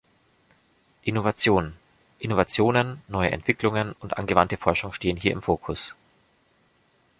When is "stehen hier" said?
4.93-5.31